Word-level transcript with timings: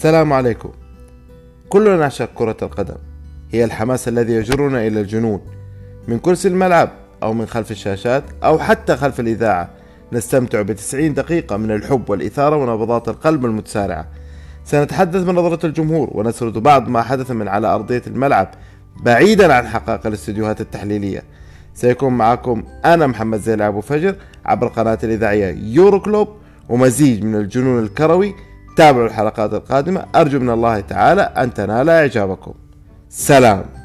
السلام 0.00 0.32
عليكم. 0.32 0.70
كلنا 1.68 1.96
نعشق 1.96 2.30
كرة 2.34 2.56
القدم. 2.62 2.94
هي 3.50 3.64
الحماس 3.64 4.08
الذي 4.08 4.32
يجرنا 4.32 4.86
إلى 4.86 5.00
الجنون. 5.00 5.40
من 6.08 6.18
كرسي 6.18 6.48
الملعب 6.48 6.90
أو 7.22 7.32
من 7.32 7.46
خلف 7.46 7.70
الشاشات 7.70 8.24
أو 8.44 8.58
حتى 8.58 8.96
خلف 8.96 9.20
الإذاعة 9.20 9.70
نستمتع 10.12 10.62
بتسعين 10.62 11.14
دقيقة 11.14 11.56
من 11.56 11.70
الحب 11.70 12.10
والإثارة 12.10 12.56
ونبضات 12.56 13.08
القلب 13.08 13.44
المتسارعة. 13.44 14.06
سنتحدث 14.64 15.22
من 15.22 15.34
نظرة 15.34 15.66
الجمهور 15.66 16.10
ونسرد 16.12 16.58
بعض 16.58 16.88
ما 16.88 17.02
حدث 17.02 17.30
من 17.30 17.48
على 17.48 17.66
أرضية 17.66 18.02
الملعب 18.06 18.48
بعيدا 19.02 19.54
عن 19.54 19.68
حقائق 19.68 20.06
الاستديوهات 20.06 20.60
التحليلية. 20.60 21.22
سيكون 21.74 22.12
معكم 22.12 22.62
أنا 22.84 23.06
محمد 23.06 23.40
زيل 23.40 23.62
أبو 23.62 23.80
فجر 23.80 24.16
عبر 24.44 24.66
القناة 24.66 24.98
الإذاعية 25.04 25.74
يورو 25.74 26.00
كلوب 26.00 26.28
ومزيج 26.68 27.24
من 27.24 27.34
الجنون 27.34 27.82
الكروي 27.82 28.34
تابعوا 28.76 29.06
الحلقات 29.06 29.54
القادمة. 29.54 30.04
أرجو 30.16 30.38
من 30.38 30.50
الله 30.50 30.80
تعالى 30.80 31.22
أن 31.22 31.54
تنال 31.54 31.90
إعجابكم. 31.90 32.54
سلام. 33.08 33.79